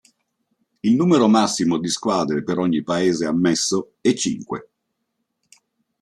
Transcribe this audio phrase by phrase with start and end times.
[0.81, 4.69] Il numero massimo di squadre per ogni paese ammesso è cinque.